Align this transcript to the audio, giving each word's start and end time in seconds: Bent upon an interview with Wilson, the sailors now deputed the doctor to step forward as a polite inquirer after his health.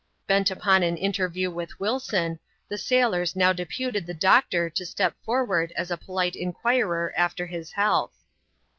Bent 0.25 0.49
upon 0.49 0.81
an 0.81 0.97
interview 0.97 1.51
with 1.51 1.79
Wilson, 1.79 2.39
the 2.67 2.77
sailors 2.79 3.35
now 3.35 3.53
deputed 3.53 4.07
the 4.07 4.15
doctor 4.15 4.67
to 4.67 4.83
step 4.83 5.13
forward 5.23 5.71
as 5.73 5.91
a 5.91 5.95
polite 5.95 6.35
inquirer 6.35 7.13
after 7.15 7.45
his 7.45 7.73
health. 7.73 8.23